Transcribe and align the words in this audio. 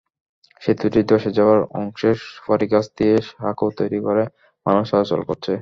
সেতুটির 0.61 1.05
ধসে 1.09 1.31
যাওয়া 1.37 1.55
অংশে 1.79 2.09
সুপারিগাছ 2.25 2.85
দিয়ে 2.97 3.15
সাঁকো 3.29 3.65
তৈরি 3.79 3.99
করে 4.05 4.23
মানুষ 4.65 4.85
চলাচল 4.91 5.21
করছে। 5.29 5.49